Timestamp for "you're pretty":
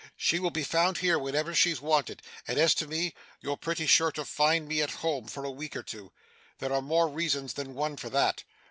3.39-3.85